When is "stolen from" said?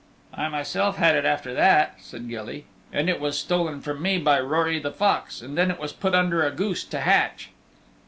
3.37-4.01